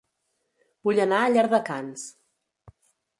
Vull 0.87 1.01
anar 1.03 1.19
a 1.25 1.29
Llardecans 1.33 2.07